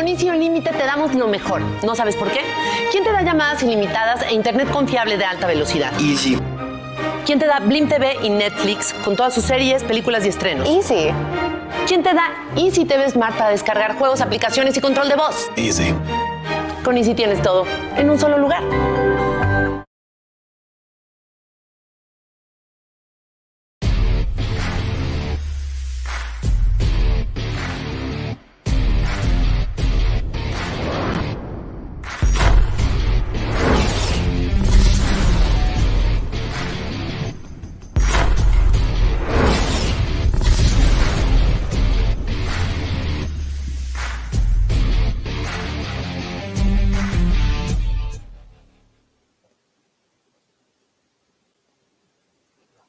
[0.00, 1.60] Con Easy Unlimited te damos lo mejor.
[1.84, 2.40] ¿No sabes por qué?
[2.90, 5.92] ¿Quién te da llamadas ilimitadas e internet confiable de alta velocidad?
[6.00, 6.38] Easy.
[7.26, 10.66] ¿Quién te da Blim TV y Netflix con todas sus series, películas y estrenos?
[10.66, 11.10] Easy.
[11.86, 15.50] ¿Quién te da Easy TV Smart para descargar juegos, aplicaciones y control de voz?
[15.56, 15.92] Easy.
[16.82, 17.66] Con Easy tienes todo
[17.98, 18.62] en un solo lugar.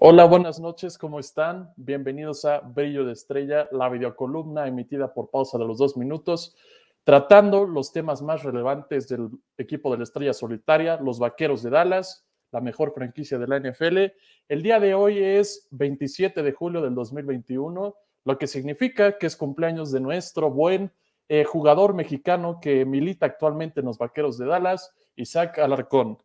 [0.04, 1.72] Hola, buenas noches, ¿cómo están?
[1.76, 6.56] Bienvenidos a Brillo de Estrella, la videocolumna emitida por pausa de los dos minutos,
[7.04, 12.26] tratando los temas más relevantes del equipo de la Estrella Solitaria, los Vaqueros de Dallas,
[12.52, 14.12] la mejor franquicia de la NFL.
[14.50, 19.36] El día de hoy es 27 de julio del 2021, lo que significa que es
[19.36, 20.92] cumpleaños de nuestro buen
[21.30, 26.18] eh, jugador mexicano que milita actualmente en los Vaqueros de Dallas, Isaac Alarcón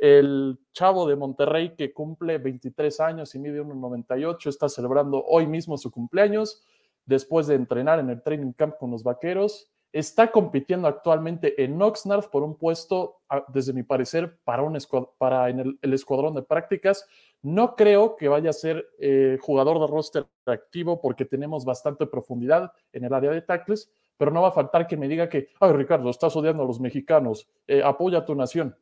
[0.00, 5.76] el chavo de Monterrey que cumple 23 años y mide 1,98 está celebrando hoy mismo
[5.76, 6.64] su cumpleaños
[7.04, 9.70] después de entrenar en el training camp con los vaqueros.
[9.92, 16.34] Está compitiendo actualmente en Oxnard por un puesto, desde mi parecer, para, un el, escuadrón
[16.34, 17.06] de prácticas.
[17.42, 22.72] No creo que vaya a ser eh, jugador de roster activo porque tenemos bastante profundidad
[22.92, 25.72] en el área de tackles, pero no va a faltar que me diga que, ay
[25.72, 28.74] Ricardo, estás odiando a los mexicanos, eh, apoya a tu nación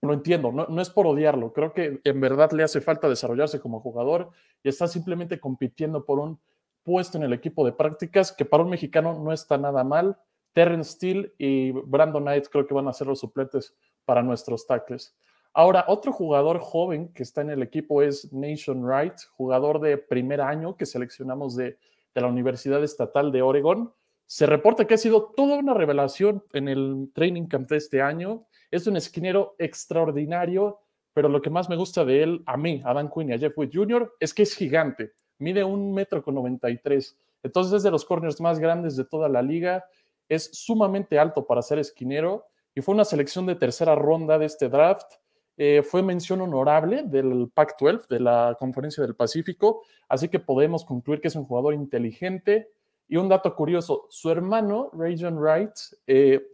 [0.00, 3.60] lo entiendo, no, no, es por odiarlo, creo que en verdad le hace falta desarrollarse
[3.60, 4.30] como jugador
[4.62, 6.38] y está simplemente compitiendo por un
[6.84, 10.16] puesto en el equipo de prácticas que para un mexicano no está nada mal.
[10.54, 15.14] Terrence Steele y Brandon Knight creo que van a ser los suplentes para nuestros tackles.
[15.52, 20.40] Ahora, otro jugador joven que está en el equipo es Nation Wright, jugador de primer
[20.40, 21.78] año que seleccionamos de,
[22.14, 23.92] de la Universidad Estatal de Oregon.
[24.30, 28.46] Se reporta que ha sido toda una revelación en el training camp de este año
[28.70, 30.80] es un esquinero extraordinario,
[31.14, 33.38] pero lo que más me gusta de él, a mí, a Dan Quinn y a
[33.38, 35.12] Jeff Witt Jr., es que es gigante.
[35.38, 37.16] Mide un metro con 93.
[37.42, 39.86] Entonces es de los corners más grandes de toda la liga.
[40.28, 42.44] Es sumamente alto para ser esquinero
[42.74, 45.10] y fue una selección de tercera ronda de este draft.
[45.56, 51.22] Eh, fue mención honorable del Pac-12, de la Conferencia del Pacífico, así que podemos concluir
[51.22, 52.68] que es un jugador inteligente.
[53.08, 55.72] Y un dato curioso, su hermano, Rajon Wright,
[56.06, 56.46] eh,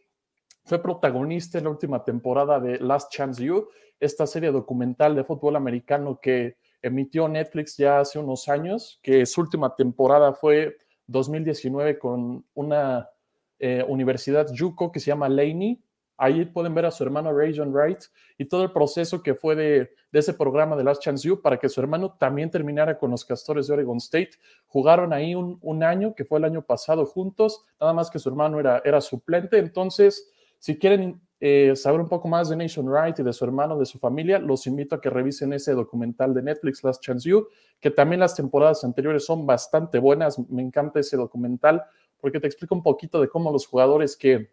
[0.65, 3.69] fue protagonista en la última temporada de Last Chance You,
[4.01, 9.41] esta serie documental de fútbol americano que emitió Netflix ya hace unos años, que su
[9.41, 10.77] última temporada fue
[11.07, 13.11] 2019 con una
[13.59, 15.83] eh, universidad Yuko que se llama Laney.
[16.17, 18.05] Ahí pueden ver a su hermano Ray John Wright
[18.39, 21.69] y todo el proceso que fue de, ese programa de Last Chance You para que
[21.69, 24.31] su hermano también terminara con los castores de Oregon State.
[24.69, 28.61] Jugaron ahí un, año, que fue el año pasado juntos, nada más que su hermano
[28.61, 29.59] era, suplente.
[29.59, 30.31] Entonces,
[30.61, 33.87] si quieren eh, saber un poco más de Nation Wright y de su hermano, de
[33.87, 37.49] su familia, los invito a que revisen ese documental de Netflix, Last Chance You,
[37.81, 40.39] que también las temporadas anteriores son bastante buenas.
[40.49, 41.83] Me encanta ese documental
[42.21, 44.49] porque te explica un poquito de cómo los jugadores que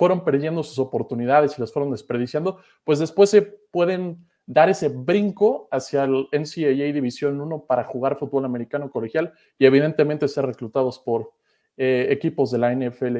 [0.00, 5.68] fueron perdiendo sus oportunidades y las fueron desperdiciando, pues después se pueden dar ese brinco
[5.70, 11.32] hacia el NCAA División 1 para jugar fútbol americano colegial y evidentemente ser reclutados por
[11.76, 13.18] eh, equipos de la NFL.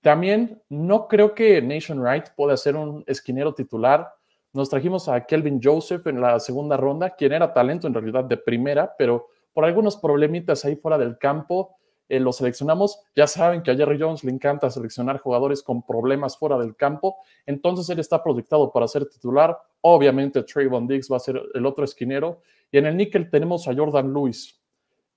[0.00, 4.12] También no creo que Nation Wright pueda ser un esquinero titular.
[4.52, 8.36] Nos trajimos a Kelvin Joseph en la segunda ronda, quien era talento en realidad de
[8.36, 11.76] primera, pero por algunos problemitas ahí fuera del campo
[12.08, 13.00] eh, lo seleccionamos.
[13.14, 17.16] Ya saben que a Jerry Jones le encanta seleccionar jugadores con problemas fuera del campo,
[17.46, 19.58] entonces él está proyectado para ser titular.
[19.80, 22.40] Obviamente Trayvon Diggs va a ser el otro esquinero.
[22.70, 24.60] Y en el níquel tenemos a Jordan Lewis,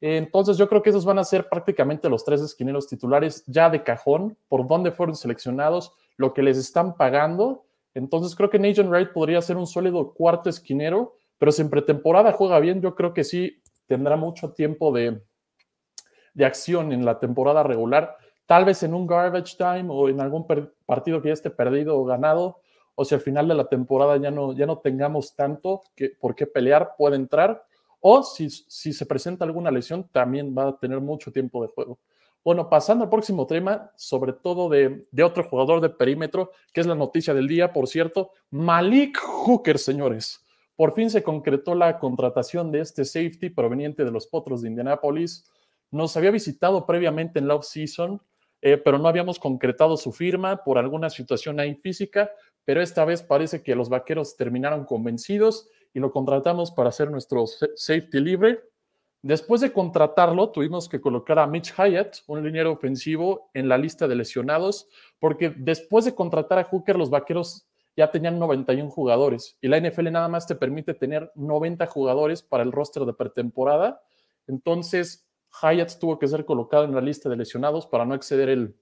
[0.02, 3.84] entonces yo creo que esos van a ser prácticamente los tres esquineros titulares ya de
[3.84, 7.66] cajón, por dónde fueron seleccionados, lo que les están pagando.
[7.94, 12.32] Entonces creo que Nation Wright podría ser un sólido cuarto esquinero, pero si en pretemporada
[12.32, 15.22] juega bien, yo creo que sí tendrá mucho tiempo de,
[16.40, 18.16] de acción en la temporada regular.
[18.46, 20.48] Tal vez en un garbage time o en algún
[20.86, 22.62] partido que ya esté perdido o ganado,
[22.96, 26.36] o si al final de la temporada ya no, ya no tengamos tanto que, por
[26.36, 27.66] qué pelear, puede entrar
[28.00, 32.00] o si, si se presenta alguna lesión, también va a tener mucho tiempo de juego.
[32.42, 36.88] Bueno, pasando al próximo tema, sobre todo de, de, otro jugador de perímetro, que es
[36.88, 40.46] la noticia del día, por cierto, Malik Hooker, señores.
[40.78, 45.52] Por fin se concretó la contratación de este safety proveniente de los Potros de Indianápolis.
[45.92, 48.22] Nos había visitado previamente en la off-season.
[48.62, 52.30] eh, pero no habíamos concretado su firma por alguna situación ahí física,
[52.66, 57.46] pero esta vez parece que los vaqueros terminaron convencidos y lo contratamos para ser nuestro
[57.48, 58.60] safety libre.
[59.22, 64.08] Después de contratarlo, tuvimos que colocar a Mitch Hyatt, un liniero ofensivo, en la lista
[64.08, 64.88] de lesionados,
[65.20, 70.12] porque después de contratar a Hooker, los vaqueros ya tenían 91 jugadores y la NFL
[70.12, 74.02] nada más te permite tener 90 jugadores para el roster de pretemporada.
[74.48, 75.29] Entonces,
[75.62, 78.76] Hyatt tuvo que ser colocado en la lista de lesionados para no exceder el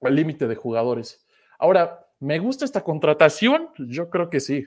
[0.00, 1.26] límite de jugadores.
[1.58, 3.68] Ahora, ¿me gusta esta contratación?
[3.78, 4.66] Yo creo que sí.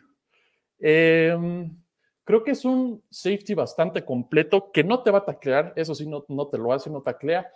[0.79, 1.77] Em,
[2.23, 6.07] creo que es un safety bastante completo que no te va a taclear, eso sí,
[6.07, 7.49] no, no te lo hace, no taclea,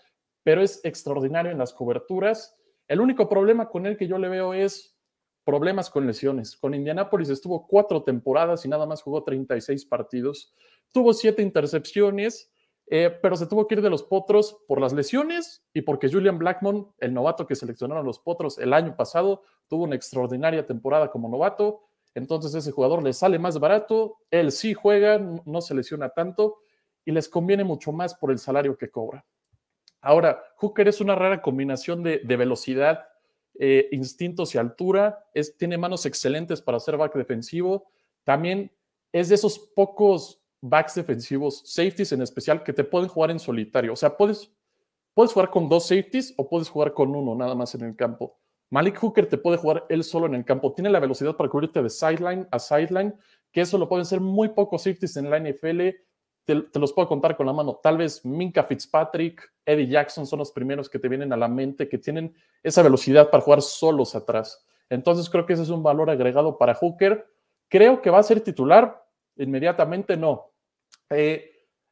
[0.44, 2.58] pero es extraordinario en las coberturas.
[2.88, 4.96] El único problema con él que yo le veo es
[5.44, 6.58] problemas con lesiones.
[6.58, 10.54] Con Indianapolis estuvo cuatro temporadas y nada más jugó 36 partidos.
[10.92, 12.52] Tuvo siete intercepciones,
[12.92, 16.40] eh, pero se tuvo que ir de los Potros por las lesiones y porque Julian
[16.40, 21.30] Blackmon, el novato que seleccionaron los Potros el año pasado, tuvo una extraordinaria temporada como
[21.30, 21.84] novato.
[22.16, 26.58] Entonces ese jugador le sale más barato, él sí juega, no se lesiona tanto
[27.06, 29.24] y les conviene mucho más por el salario que cobra.
[30.02, 33.06] Ahora, Hooker es una rara combinación de, velocidad
[33.60, 35.26] eh, instintos y altura,
[35.60, 37.92] tiene manos excelentes para ser back defensivo.
[38.24, 38.72] También
[39.12, 43.94] es de esos pocos backs defensivos, safeties en especial, que te pueden jugar en solitario.
[43.94, 44.52] O sea, puedes,
[45.14, 48.40] puedes jugar con dos safeties o puedes jugar con uno nada más en el campo.
[48.70, 50.74] Malik Hooker te puede jugar él solo en el campo.
[50.74, 53.16] Tiene la velocidad para cubrirte de sideline a sideline,
[53.52, 55.90] que eso lo pueden ser muy pocos safeties en la NFL
[56.72, 57.80] te, los puedo contar con la mano.
[57.82, 61.88] Tal vez Minka Fitzpatrick, Eddie Jackson son los primeros que te vienen a la mente,
[61.88, 62.34] que tienen
[62.64, 64.66] esa velocidad para jugar solos atrás.
[64.90, 67.28] Entonces creo que ese es un valor agregado para Hooker.
[67.68, 69.06] Creo que va a ser titular.
[69.36, 70.49] Inmediatamente no.
[71.10, 71.52] Eh,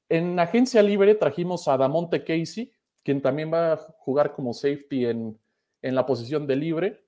[0.10, 2.72] en agencia libre trajimos a Damonte Casey,
[3.04, 5.40] quien también va a jugar como safety en,
[5.82, 7.04] en la posición de libre.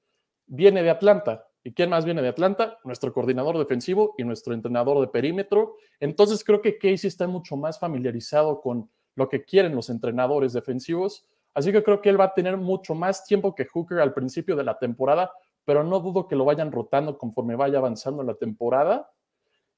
[0.47, 1.45] Viene de Atlanta.
[1.63, 2.79] ¿Y quién más viene de Atlanta?
[2.83, 5.75] Nuestro coordinador defensivo y nuestro entrenador de perímetro.
[5.99, 11.27] Entonces creo que Casey está mucho más familiarizado con lo que quieren los entrenadores defensivos.
[11.53, 14.55] Así que creo que él va a tener mucho más tiempo que Hooker al principio
[14.55, 15.31] de la temporada,
[15.65, 19.11] pero no dudo que lo vayan rotando conforme vaya avanzando la temporada.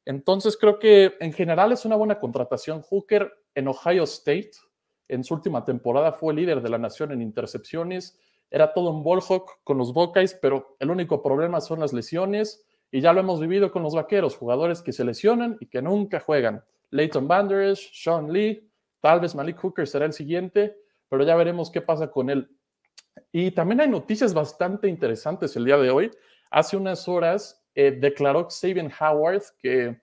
[0.05, 2.81] Entonces creo que en general es una buena contratación.
[2.81, 4.51] Hooker en Ohio State,
[5.07, 8.19] en su última temporada, fue líder de la nación en intercepciones
[8.51, 12.99] era todo un ballhawk con los Buckeyes, pero el único problema son las lesiones y
[12.99, 16.61] ya lo hemos vivido con los vaqueros, jugadores que se lesionan y que nunca juegan.
[16.89, 18.69] Leighton Banders, Sean Lee,
[18.99, 20.75] tal vez Malik Hooker será el siguiente,
[21.07, 22.49] pero ya veremos qué pasa con él.
[23.31, 26.11] Y también hay noticias bastante interesantes el día de hoy.
[26.49, 30.01] Hace unas horas eh, declaró Xavier Howard que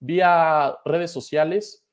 [0.00, 1.86] vía redes sociales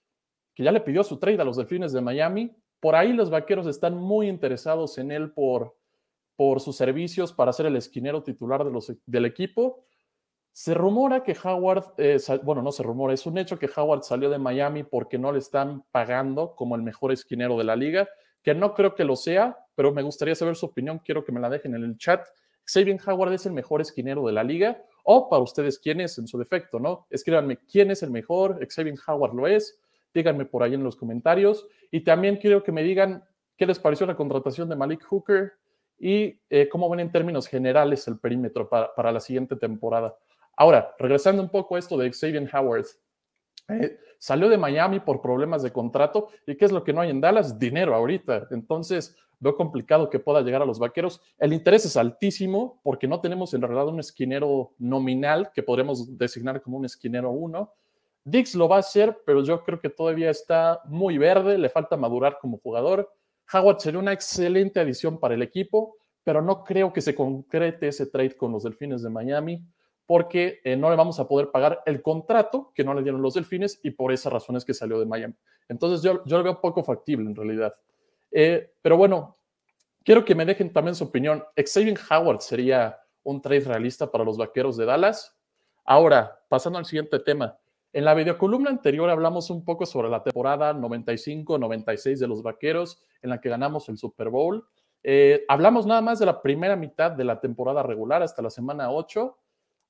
[0.54, 2.56] que ya le pidió su trade a los Delfines de Miami.
[2.80, 5.76] Por ahí los vaqueros están muy interesados en él por
[6.42, 9.86] por sus servicios para ser el esquinero titular de los, del equipo.
[10.52, 14.28] Se rumora que Howard, eh, bueno, no se rumora, es un hecho que Howard salió
[14.28, 18.10] de Miami porque no le están pagando como el mejor esquinero de la liga,
[18.42, 21.40] que no creo que lo sea, pero me gustaría saber su opinión, quiero que me
[21.40, 22.28] la dejen en el chat.
[22.66, 26.28] Xavier Howard es el mejor esquinero de la liga, o para ustedes, ¿quién es en
[26.28, 26.80] su defecto?
[26.80, 27.08] ¿no?
[27.10, 29.80] Escríbanme quién es el mejor, Xavier Howard lo es,
[30.14, 33.24] díganme por ahí en los comentarios, y también quiero que me digan
[33.58, 35.54] qué les pareció la contratación de Malik Hooker,
[36.02, 40.18] y eh, cómo ven en términos generales el perímetro para, la siguiente temporada.
[40.58, 42.88] Ahora, regresando un poco a esto de Xavier Howard,
[43.70, 47.10] eh, salió de Miami por problemas de contrato y ¿qué es lo que no hay
[47.10, 47.58] en Dallas?
[47.58, 48.50] Dinero ahorita.
[48.52, 51.20] Entonces, veo complicado que pueda llegar a los vaqueros.
[51.40, 56.62] El interés es altísimo porque no tenemos en realidad un esquinero nominal que podremos designar
[56.62, 57.74] como un esquinero uno.
[58.24, 61.98] Dix lo va a hacer, pero yo creo que todavía está muy verde, le falta
[61.98, 63.12] madurar como jugador.
[63.52, 68.06] Howard sería una excelente adición para el equipo, pero no creo que se concrete ese
[68.06, 69.66] trade con los Delfines de Miami
[70.12, 73.36] porque eh, no le vamos a poder pagar el contrato que no le dieron los
[73.36, 75.36] Delfines y por esas razones que salió de Miami.
[75.70, 77.74] Entonces yo, yo lo veo poco factible en realidad.
[78.30, 79.38] Eh, pero bueno,
[80.04, 81.46] quiero que me dejen también su opinión.
[81.56, 85.34] Xavier Howard sería un trade realista para los Vaqueros de Dallas.
[85.86, 87.58] Ahora, pasando al siguiente tema.
[87.94, 93.30] En la videocolumna anterior hablamos un poco sobre la temporada 95-96 de los Vaqueros, en
[93.30, 94.68] la que ganamos el Super Bowl.
[95.04, 98.92] Eh, hablamos nada más de la primera mitad de la temporada regular hasta la semana
[98.92, 99.38] 8.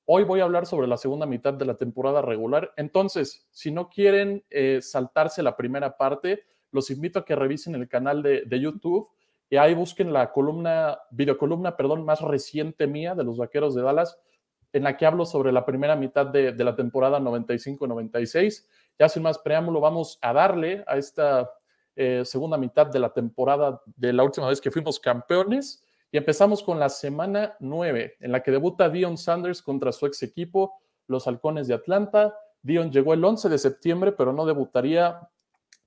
[0.04, 2.72] Hoy voy a hablar sobre la segunda mitad de la temporada regular.
[2.76, 7.88] Entonces, si no quieren eh, saltarse la primera parte, los invito a que revisen el
[7.88, 9.08] canal de, de YouTube
[9.48, 14.18] y ahí busquen la columna, videocolumna, perdón, más reciente mía de los Vaqueros de Dallas
[14.72, 18.66] en la que hablo sobre la primera mitad de, la temporada 95-96.
[18.98, 21.50] Ya sin más preámbulo, vamos a darle a esta
[21.94, 25.81] eh, segunda mitad de la temporada de la última vez que fuimos campeones.
[26.12, 30.22] Y empezamos con la semana 9, en la que debuta Dion Sanders contra su ex
[30.22, 30.74] equipo,
[31.06, 32.36] los Halcones de Atlanta.
[32.60, 35.26] Dion llegó el 11 de septiembre, pero no debutaría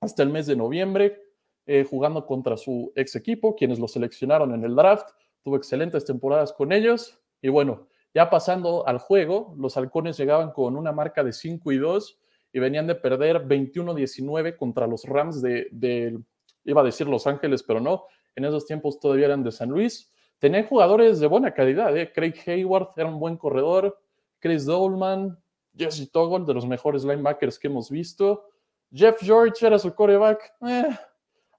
[0.00, 1.22] hasta el mes de noviembre,
[1.64, 5.08] eh, jugando contra su ex equipo, quienes lo seleccionaron en el draft.
[5.44, 7.20] Tuvo excelentes temporadas con ellos.
[7.40, 11.78] Y bueno, ya pasando al juego, los halcones llegaban con una marca de 5 y
[11.78, 12.18] 2
[12.52, 16.18] y venían de perder 21-19 contra los Rams de,
[16.64, 20.12] iba a decir Los Ángeles, pero no, en esos tiempos todavía eran de San Luis.
[20.38, 22.12] Tenían jugadores de buena calidad, ¿eh?
[22.12, 23.98] Craig Hayward era un buen corredor,
[24.38, 25.38] Chris Dolman,
[25.76, 28.48] Jesse Toggle, de los mejores linebackers que hemos visto.
[28.92, 30.54] Jeff George era su coreback.
[30.66, 30.88] Eh,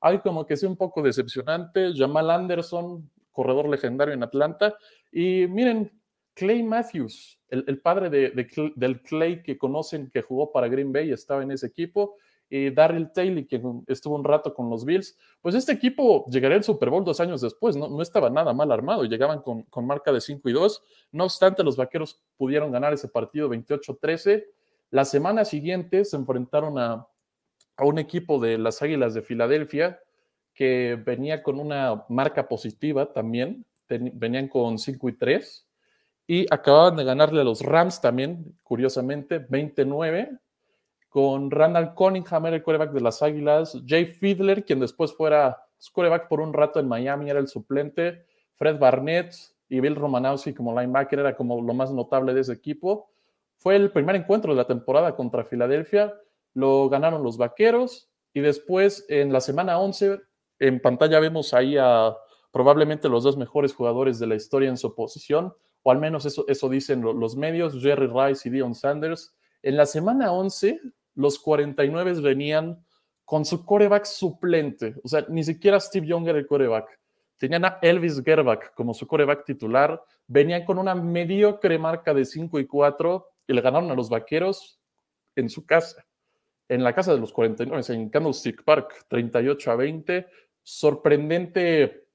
[0.02, 1.92] hay como que sí un poco decepcionante.
[1.96, 4.76] Jamal Anderson, corredor legendario en Atlanta.
[5.12, 5.92] Y miren,
[6.34, 11.42] Clay Matthews, el, padre de, del Clay que conocen que jugó para Green Bay, estaba
[11.42, 12.18] en ese equipo.
[12.50, 15.18] Y Darryl Taylor, que estuvo un rato con los Bills.
[15.42, 18.72] Pues este equipo llegaría al Super Bowl dos años después, no, no estaba nada mal
[18.72, 20.84] armado, llegaban con, con, marca de 5 y 2.
[21.12, 24.46] No obstante, los vaqueros pudieron ganar ese partido 28-13.
[24.92, 27.08] La semana siguiente se enfrentaron a,
[27.76, 30.00] a un equipo de las Águilas de Filadelfia
[30.54, 35.68] que venía con una marca positiva también, venían con 5 y 3
[36.26, 40.32] y acababan de ganarle a los Rams también, curiosamente, 29,
[41.10, 45.58] con Randall Cunningham, era el quarterback de las Águilas, Jay Fiedler, quien después fuera
[45.94, 49.34] quarterback por un rato en Miami, era el suplente, Fred Barnett
[49.70, 53.10] y Bill Romanowski como linebacker, era como lo más notable de ese equipo.
[53.58, 56.14] Fue el primer encuentro de la temporada contra Filadelfia,
[56.54, 60.20] lo ganaron los Vaqueros y después en la semana 11,
[60.60, 62.16] en pantalla vemos ahí a
[62.52, 66.46] probablemente los dos mejores jugadores de la historia en su posición, o al menos eso,
[66.48, 69.36] eso dicen los medios, Jerry Rice y Dion Sanders.
[69.62, 70.80] En la semana 11,
[71.18, 72.84] los 49 venían
[73.26, 76.88] con su coreback suplente, o sea, ni siquiera Steve Young era el coreback.
[77.38, 82.60] Tenían a Elvis Gerbach como su coreback titular, venían con una mediocre marca de 5
[82.60, 84.80] y 4 y le ganaron a los vaqueros
[85.36, 86.06] en su casa,
[86.70, 90.28] en la casa de los 49, en Candlestick Park, 38 a 20.
[90.64, 92.08] Sorprendente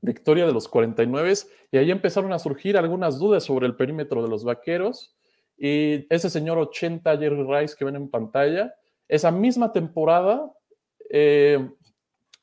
[0.00, 1.32] victoria de los 49
[1.72, 5.14] y ahí empezaron a surgir algunas dudas sobre el perímetro de los vaqueros
[5.56, 8.74] y ese señor 80 Jerry Rice que ven en pantalla,
[9.08, 10.52] esa misma temporada
[11.10, 11.70] eh,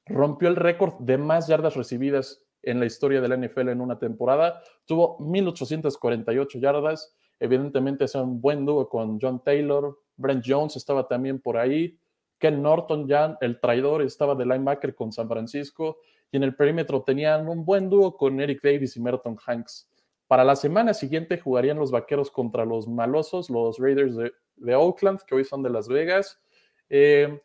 [0.05, 3.97] rompió el récord de más yardas recibidas en la historia de la NFL en una
[3.97, 11.07] temporada, tuvo 1848 yardas, evidentemente es un buen dúo con John Taylor, Brent Jones estaba
[11.07, 11.97] también por ahí,
[12.37, 15.97] Ken Norton, ya el traidor, estaba de linebacker con San Francisco,
[16.31, 19.90] y en el perímetro tenían un buen dúo con Eric Davis y Merton Hanks.
[20.31, 25.35] Para la semana siguiente jugarían los vaqueros contra los malosos, los Raiders de, Oakland, que
[25.35, 26.39] hoy son de Las Vegas.
[26.87, 27.41] Eh,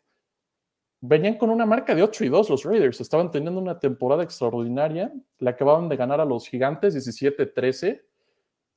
[1.01, 5.11] venían con una marca de 8 y 2 los Raiders, estaban teniendo una temporada extraordinaria,
[5.37, 8.05] le acababan de ganar a los Gigantes 17-13.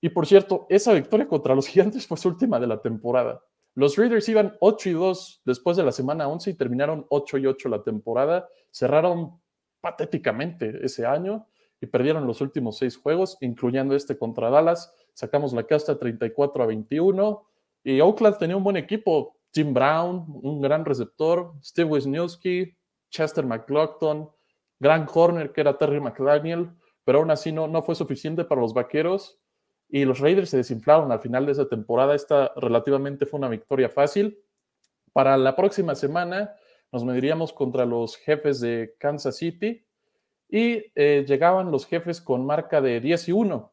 [0.00, 3.40] Y por cierto, esa victoria contra los Gigantes fue su última de la temporada.
[3.76, 7.46] Los Raiders iban 8 y 2 después de la semana 11 y terminaron 8 y
[7.46, 8.48] 8 la temporada.
[8.72, 9.40] Cerraron
[9.80, 11.46] patéticamente ese año
[11.80, 14.94] y perdieron los últimos seis juegos, incluyendo este contra Dallas.
[15.14, 17.46] Sacamos la casta 34 a 21
[17.84, 19.36] y Oakland tenía un buen equipo.
[19.52, 22.76] Jim Brown, un gran receptor, Steve Wisniewski,
[23.10, 24.28] Chester McLaughlin,
[24.78, 26.70] gran corner que era Terry McDaniel,
[27.04, 29.40] pero aún así no, no fue suficiente para los vaqueros
[29.88, 32.14] y los Raiders se desinflaron al final de esa temporada.
[32.14, 34.38] Esta relativamente fue una victoria fácil.
[35.12, 36.54] Para la próxima semana
[36.92, 39.84] nos mediríamos contra los jefes de Kansas City
[40.50, 43.72] y eh, llegaban los jefes con marca de 10 y 1.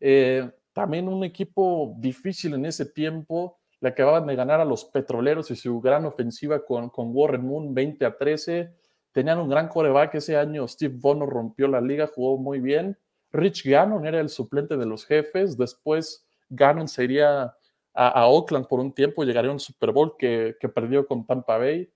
[0.00, 3.58] Eh, también un equipo difícil en ese tiempo.
[3.80, 7.74] Le acababan de ganar a los petroleros y su gran ofensiva con, con Warren Moon
[7.74, 8.74] 20 a 13.
[9.12, 10.66] Tenían un gran coreback ese año.
[10.66, 12.98] Steve Bono rompió la liga, jugó muy bien.
[13.32, 15.56] Rich Gannon era el suplente de los jefes.
[15.56, 17.54] Después Gannon se iría
[17.94, 19.24] a, Oakland por un tiempo.
[19.24, 21.90] Llegaría a un Super Bowl que, que perdió con Tampa Bay.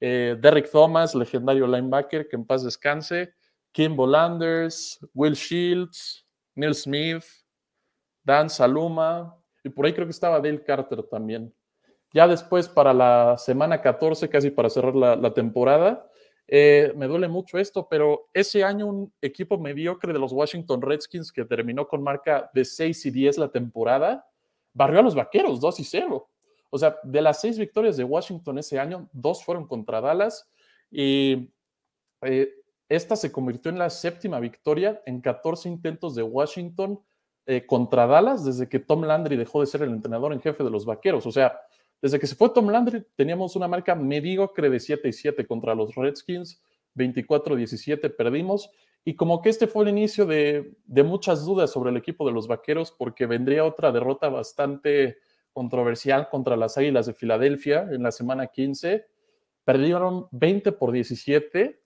[0.00, 3.34] Eh, Derrick Thomas, legendario linebacker, que en paz descanse,
[3.72, 7.24] Kim Landers, Will Shields, Neil Smith,
[8.22, 11.54] Dan Saluma, y por ahí creo que estaba Dale Carter también.
[12.12, 16.08] Ya después, para la semana 14, casi para cerrar la, temporada,
[16.48, 21.30] eh, me duele mucho esto, pero ese año un equipo mediocre de los Washington Redskins
[21.30, 24.26] que terminó con marca de 6 y 10 la temporada,
[24.72, 26.28] barrió a los Vaqueros 2 y 0.
[26.70, 30.48] O sea, de las seis victorias de Washington ese año, dos fueron contra Dallas
[30.90, 31.50] y
[32.22, 32.54] eh,
[32.90, 37.00] esta se convirtió en la séptima victoria en 14 intentos de Washington
[37.46, 40.70] eh, contra Dallas desde que Tom Landry dejó de ser el entrenador en jefe de
[40.70, 41.24] los Vaqueros.
[41.24, 41.58] O sea,
[42.02, 45.74] Desde que se fue Tom Landry, teníamos una marca mediocre de 7 y 7 contra
[45.74, 46.62] los Redskins,
[46.96, 48.70] 24-17 perdimos.
[49.04, 52.48] Y como que este fue el inicio de, muchas dudas sobre el equipo de los
[52.48, 55.18] Vaqueros, porque vendría otra derrota bastante
[55.52, 59.06] controversial contra las Águilas de Filadelfia en la semana 15.
[59.64, 61.79] Perdieron 20 por 17.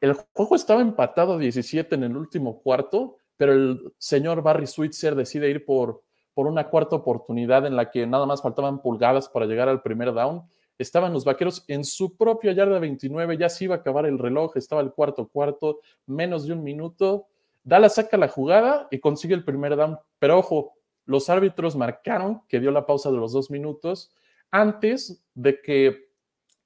[0.00, 5.50] El juego estaba empatado 17 en el último cuarto, pero el señor Barry Switzer decide
[5.50, 6.02] ir por,
[6.32, 10.14] por una cuarta oportunidad en la que nada más faltaban pulgadas para llegar al primer
[10.14, 10.42] down.
[10.78, 14.56] Estaban los vaqueros en su propia yarda 29, ya se iba a acabar el reloj,
[14.56, 17.26] estaba el cuarto cuarto, menos de un minuto.
[17.62, 20.72] Dallas saca la jugada y consigue el primer down, pero ojo,
[21.04, 24.14] los árbitros marcaron que dio la pausa de los dos minutos
[24.50, 26.08] antes de que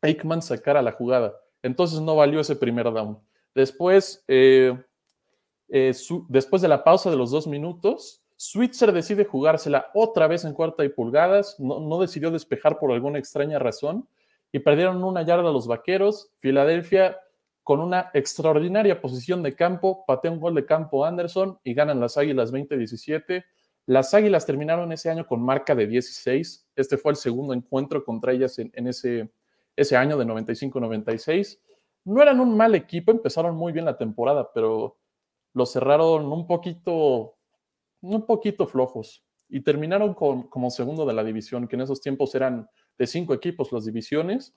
[0.02, 1.34] Aikman sacara la jugada.
[1.64, 3.18] Entonces no valió ese primer down.
[3.54, 4.78] Después, eh,
[5.70, 5.94] eh,
[6.28, 10.84] después de la pausa de los dos minutos, Switzer decide jugársela otra vez en cuarta
[10.84, 14.06] y pulgadas, no, decidió despejar por alguna extraña razón
[14.52, 16.30] y perdieron una yarda los vaqueros.
[16.36, 17.18] Filadelfia,
[17.62, 22.18] con una extraordinaria posición de campo, patea un gol de campo Anderson y ganan las
[22.18, 23.42] Águilas 20-17.
[23.86, 26.68] Las Águilas terminaron ese año con marca de 16.
[26.76, 29.30] Este fue el segundo encuentro contra ellas en, ese,
[29.76, 31.58] ese año de 95-96.
[32.04, 34.98] No eran un mal equipo, empezaron muy bien la temporada, pero
[35.54, 37.36] lo cerraron un poquito
[38.02, 42.68] un poquito flojos y terminaron como segundo de la división, que en esos tiempos eran
[42.98, 44.54] de cinco equipos las divisiones.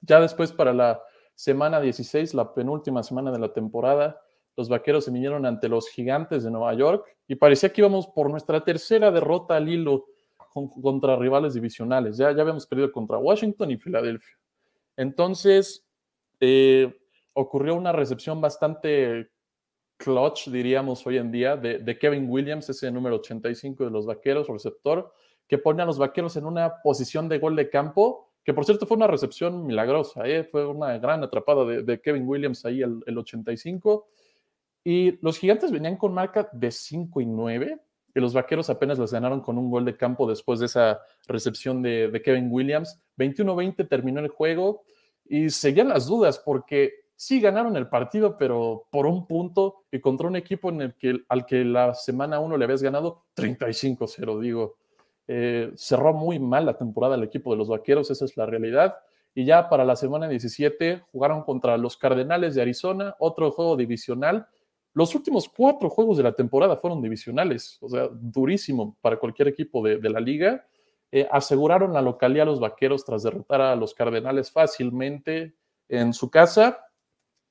[0.00, 1.02] Ya después para la
[1.34, 4.20] semana 16, la penúltima semana de la temporada,
[4.56, 8.30] los vaqueros se vinieron ante los gigantes de Nueva York y parecía que íbamos por
[8.30, 10.06] nuestra tercera derrota al hilo
[10.82, 12.16] contra rivales divisionales.
[12.16, 14.36] Ya, ya habíamos perdido contra Washington y Filadelfia.
[14.96, 15.86] Entonces,
[16.40, 16.94] eh,
[17.34, 19.30] ocurrió una recepción bastante
[19.96, 25.12] clutch, diríamos hoy en día, de, Kevin Williams, ese número 85 de los Vaqueros, receptor,
[25.46, 28.86] que pone a los Vaqueros en una posición de gol de campo, que por cierto
[28.86, 30.44] fue una recepción milagrosa, ¿eh?
[30.44, 34.08] fue una gran atrapada de, Kevin Williams ahí el, el, 85.
[34.84, 37.80] Y los gigantes venían con marca de 5 y 9,
[38.16, 41.82] y los Vaqueros apenas les ganaron con un gol de campo después de esa recepción
[41.82, 42.98] de, de Kevin Williams.
[43.18, 44.84] 21-20 terminó el juego
[45.26, 50.28] y seguían las dudas porque sí ganaron el partido, pero por un punto y contra
[50.28, 54.76] un equipo en el que, al que la semana 1 le habías ganado 35-0, digo.
[55.28, 58.96] Eh, cerró muy mal la temporada el equipo de los Vaqueros, esa es la realidad.
[59.34, 64.46] Y ya para la semana 17 jugaron contra los Cardenales de Arizona, otro juego divisional.
[64.96, 69.84] Los últimos cuatro juegos de la temporada fueron divisionales, o sea, durísimo para cualquier equipo
[69.84, 70.66] de, la liga.
[71.12, 75.54] Eh, aseguraron la localidad a los Vaqueros tras derrotar a los Cardenales fácilmente
[75.88, 76.80] en su casa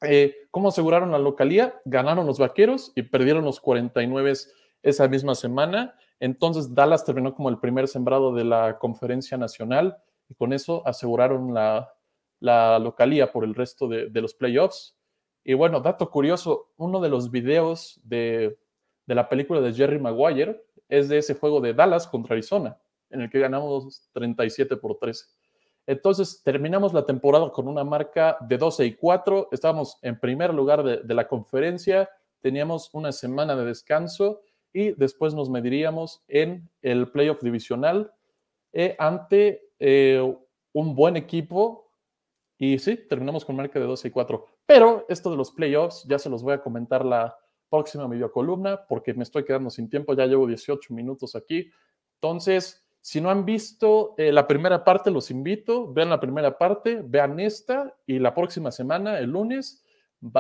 [0.02, 1.82] eh, ¿Cómo aseguraron la localía?
[1.86, 4.34] Ganaron los vaqueros y perdieron los 49
[4.84, 5.96] esa misma semana.
[6.20, 9.98] Entonces Dallas terminó como el primer sembrado de la conferencia nacional
[10.30, 14.96] y con eso aseguraron la localía por el resto de, los playoffs.
[15.46, 18.58] Y bueno, dato curioso, uno de los videos de,
[19.06, 22.80] de la película de Jerry Maguire es de ese juego de Dallas contra Arizona,
[23.12, 25.26] en el que ganamos 37 por 13.
[25.88, 29.50] Entonces terminamos la temporada con una marca de 12 y 4.
[29.52, 32.10] Estábamos en primer lugar de, la conferencia.
[32.42, 34.42] Teníamos una semana de descanso
[34.74, 38.12] y después nos mediríamos en el playoff divisional
[38.74, 40.36] eh, ante eh,
[40.74, 41.92] un buen equipo.
[42.58, 44.55] Y sí, terminamos con marca de 12 y 4.
[44.66, 47.38] Pero esto de los playoffs ya se los voy a comentar la
[47.70, 50.14] próxima videocolumna porque me estoy quedando sin tiempo.
[50.14, 51.70] Ya llevo 18 minutos aquí.
[52.16, 57.02] Entonces, si no han visto eh, la primera parte, los invito, vean la primera parte,
[57.06, 59.86] vean esta y la próxima semana, el lunes,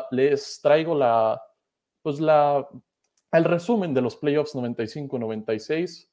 [0.09, 1.39] les traigo la,
[2.01, 2.67] pues la,
[3.31, 6.09] el resumen de los playoffs 95-96.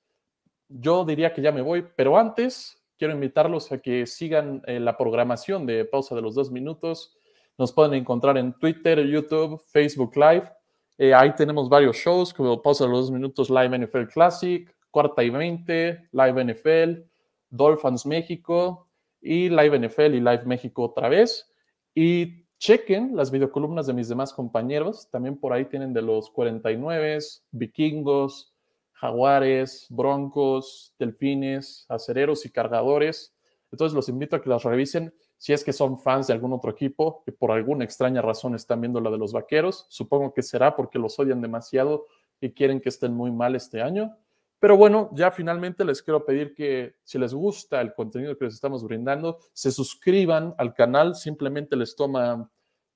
[0.69, 4.97] Yo diría que ya me voy, pero antes quiero invitarlos a que sigan eh, la
[4.97, 7.17] programación de Pausa de los Dos Minutos.
[7.59, 10.51] Nos pueden encontrar en Twitter, YouTube, Facebook Live.
[10.99, 15.31] Eh, ahí tenemos varios shows como Pausa los Dos Minutos Live NFL Classic, Cuarta y
[15.31, 17.03] 20, Live NFL,
[17.51, 18.89] Dolphins México
[19.21, 21.51] y Live NFL y Live México otra vez.
[21.95, 25.09] Y chequen las videocolumnas de mis demás compañeros.
[25.11, 27.19] También por ahí tienen de los 49,
[27.51, 28.55] vikingos,
[28.93, 33.35] jaguares, broncos, delfines, acereros y cargadores.
[33.73, 35.13] Entonces los invito a que las revisen
[35.43, 38.81] si es que son fans de algún otro equipo y por alguna extraña razón están
[38.81, 39.87] viendo la de los vaqueros.
[39.89, 42.07] Supongo que será porque los odian demasiado
[42.41, 44.17] y quieren que estén muy mal este año.
[44.61, 48.55] Pero bueno, ya finalmente les quiero pedir que si les gusta el contenido que les
[48.55, 51.17] estamos brindando, se suscriban al canal.
[51.17, 52.49] Simplemente les toma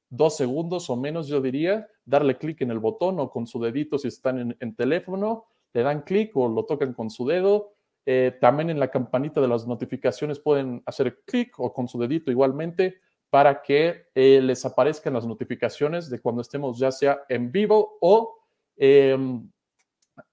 [0.09, 3.99] dos segundos o menos, yo diría, darle clic en el botón o con su dedito
[3.99, 7.73] si están en, teléfono, le dan clic o lo tocan con su dedo.
[8.09, 12.31] Eh, también en la campanita de las notificaciones pueden hacer clic o con su dedito
[12.31, 17.99] igualmente para que eh, les aparezcan las notificaciones de cuando estemos ya sea en vivo
[18.01, 18.39] o,
[18.77, 19.51] em,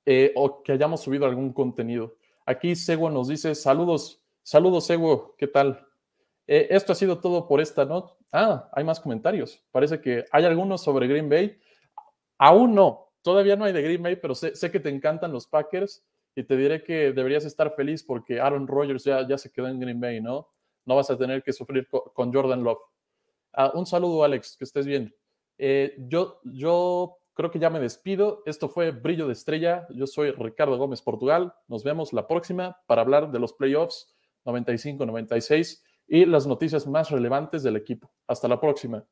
[0.05, 2.15] eh, o que hayamos subido algún contenido.
[2.45, 5.87] Aquí Sego nos dice saludos, saludos Sego, ¿qué tal?
[6.45, 8.13] esto ha sido todo por esta noche.
[8.29, 9.65] Ah, hay más comentarios.
[9.71, 11.57] Parece que hay algunos sobre Green Bay.
[12.37, 15.47] Aún no, todavía no hay de Green Bay, pero sé, sé que te encantan los
[15.47, 16.03] Packers
[16.35, 19.79] y te diré que deberías estar feliz porque Aaron Rodgers ya, ya se quedó en
[19.79, 20.49] Green Bay, ¿no?
[20.85, 22.81] No vas a tener que sufrir con, Jordan Love.
[23.53, 25.15] Ah, un saludo, Alex, que estés bien.
[25.57, 28.43] Eh, yo, yo creo que ya me despido.
[28.45, 29.87] Esto fue Brillo de Estrella.
[29.91, 31.53] Yo soy Ricardo Gómez Portugal.
[31.67, 34.13] Nos vemos la próxima para hablar de los playoffs
[34.45, 38.11] 95-96 y las noticias más relevantes del equipo.
[38.27, 39.05] Hasta la próxima.